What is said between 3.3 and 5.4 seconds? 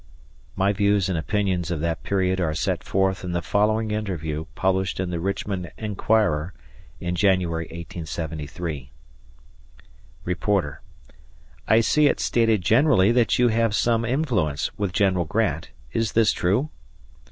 the following interview published in the